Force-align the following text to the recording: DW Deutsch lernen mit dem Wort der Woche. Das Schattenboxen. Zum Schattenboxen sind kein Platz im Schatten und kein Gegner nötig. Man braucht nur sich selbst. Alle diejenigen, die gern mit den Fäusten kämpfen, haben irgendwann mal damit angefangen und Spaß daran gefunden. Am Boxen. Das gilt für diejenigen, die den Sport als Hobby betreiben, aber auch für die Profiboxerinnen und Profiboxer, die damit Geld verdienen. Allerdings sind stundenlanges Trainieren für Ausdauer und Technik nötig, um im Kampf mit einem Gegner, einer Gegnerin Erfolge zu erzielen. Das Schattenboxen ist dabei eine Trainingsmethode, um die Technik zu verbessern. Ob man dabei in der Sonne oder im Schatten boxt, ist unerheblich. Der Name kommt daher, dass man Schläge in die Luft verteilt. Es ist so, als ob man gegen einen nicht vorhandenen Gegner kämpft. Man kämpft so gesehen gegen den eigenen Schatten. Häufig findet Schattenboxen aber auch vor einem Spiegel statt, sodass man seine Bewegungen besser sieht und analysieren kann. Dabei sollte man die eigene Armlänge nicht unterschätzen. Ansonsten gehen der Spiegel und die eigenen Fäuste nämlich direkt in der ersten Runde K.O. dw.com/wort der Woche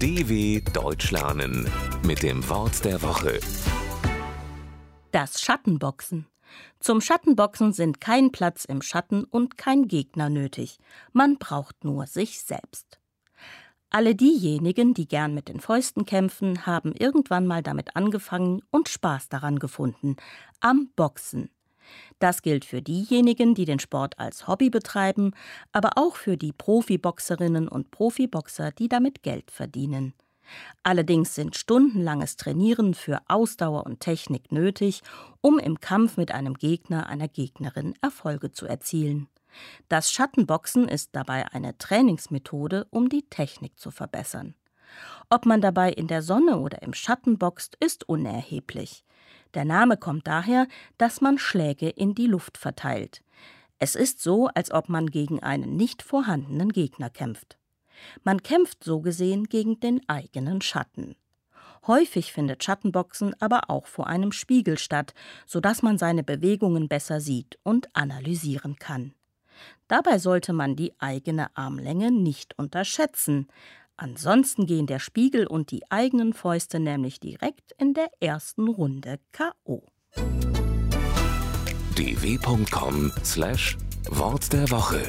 DW 0.00 0.62
Deutsch 0.72 1.10
lernen 1.10 1.70
mit 2.06 2.22
dem 2.22 2.48
Wort 2.48 2.86
der 2.86 3.02
Woche. 3.02 3.38
Das 5.12 5.42
Schattenboxen. 5.42 6.26
Zum 6.78 7.02
Schattenboxen 7.02 7.74
sind 7.74 8.00
kein 8.00 8.32
Platz 8.32 8.64
im 8.64 8.80
Schatten 8.80 9.24
und 9.24 9.58
kein 9.58 9.88
Gegner 9.88 10.30
nötig. 10.30 10.78
Man 11.12 11.36
braucht 11.36 11.84
nur 11.84 12.06
sich 12.06 12.42
selbst. 12.42 12.98
Alle 13.90 14.14
diejenigen, 14.14 14.94
die 14.94 15.06
gern 15.06 15.34
mit 15.34 15.48
den 15.48 15.60
Fäusten 15.60 16.06
kämpfen, 16.06 16.64
haben 16.64 16.94
irgendwann 16.94 17.46
mal 17.46 17.62
damit 17.62 17.94
angefangen 17.94 18.62
und 18.70 18.88
Spaß 18.88 19.28
daran 19.28 19.58
gefunden. 19.58 20.16
Am 20.60 20.88
Boxen. 20.96 21.50
Das 22.18 22.42
gilt 22.42 22.64
für 22.64 22.82
diejenigen, 22.82 23.54
die 23.54 23.64
den 23.64 23.78
Sport 23.78 24.18
als 24.18 24.46
Hobby 24.46 24.70
betreiben, 24.70 25.32
aber 25.72 25.92
auch 25.96 26.16
für 26.16 26.36
die 26.36 26.52
Profiboxerinnen 26.52 27.68
und 27.68 27.90
Profiboxer, 27.90 28.72
die 28.72 28.88
damit 28.88 29.22
Geld 29.22 29.50
verdienen. 29.50 30.14
Allerdings 30.82 31.34
sind 31.34 31.56
stundenlanges 31.56 32.36
Trainieren 32.36 32.94
für 32.94 33.20
Ausdauer 33.28 33.86
und 33.86 34.00
Technik 34.00 34.50
nötig, 34.50 35.02
um 35.40 35.58
im 35.58 35.80
Kampf 35.80 36.16
mit 36.16 36.32
einem 36.32 36.54
Gegner, 36.54 37.06
einer 37.06 37.28
Gegnerin 37.28 37.94
Erfolge 38.00 38.52
zu 38.52 38.66
erzielen. 38.66 39.28
Das 39.88 40.10
Schattenboxen 40.10 40.88
ist 40.88 41.10
dabei 41.12 41.46
eine 41.52 41.76
Trainingsmethode, 41.78 42.86
um 42.90 43.08
die 43.08 43.28
Technik 43.28 43.78
zu 43.78 43.90
verbessern. 43.90 44.54
Ob 45.28 45.46
man 45.46 45.60
dabei 45.60 45.92
in 45.92 46.08
der 46.08 46.22
Sonne 46.22 46.58
oder 46.58 46.82
im 46.82 46.94
Schatten 46.94 47.38
boxt, 47.38 47.76
ist 47.80 48.08
unerheblich. 48.08 49.04
Der 49.54 49.64
Name 49.64 49.96
kommt 49.96 50.26
daher, 50.26 50.66
dass 50.98 51.20
man 51.20 51.38
Schläge 51.38 51.88
in 51.88 52.14
die 52.14 52.26
Luft 52.26 52.58
verteilt. 52.58 53.22
Es 53.78 53.94
ist 53.94 54.22
so, 54.22 54.48
als 54.48 54.70
ob 54.70 54.88
man 54.88 55.06
gegen 55.06 55.42
einen 55.42 55.76
nicht 55.76 56.02
vorhandenen 56.02 56.70
Gegner 56.70 57.10
kämpft. 57.10 57.56
Man 58.24 58.42
kämpft 58.42 58.84
so 58.84 59.00
gesehen 59.00 59.44
gegen 59.44 59.80
den 59.80 60.06
eigenen 60.08 60.60
Schatten. 60.60 61.16
Häufig 61.86 62.32
findet 62.32 62.62
Schattenboxen 62.62 63.34
aber 63.40 63.70
auch 63.70 63.86
vor 63.86 64.06
einem 64.06 64.32
Spiegel 64.32 64.78
statt, 64.78 65.14
sodass 65.46 65.82
man 65.82 65.96
seine 65.96 66.22
Bewegungen 66.22 66.88
besser 66.88 67.20
sieht 67.20 67.58
und 67.62 67.88
analysieren 67.94 68.76
kann. 68.76 69.14
Dabei 69.88 70.18
sollte 70.18 70.52
man 70.52 70.76
die 70.76 70.92
eigene 71.00 71.54
Armlänge 71.56 72.10
nicht 72.10 72.58
unterschätzen. 72.58 73.48
Ansonsten 74.02 74.64
gehen 74.64 74.86
der 74.86 74.98
Spiegel 74.98 75.46
und 75.46 75.70
die 75.70 75.82
eigenen 75.90 76.32
Fäuste 76.32 76.80
nämlich 76.80 77.20
direkt 77.20 77.72
in 77.76 77.92
der 77.92 78.08
ersten 78.18 78.66
Runde 78.66 79.20
K.O. 79.30 79.82
dw.com/wort 81.98 84.52
der 84.54 84.70
Woche 84.70 85.02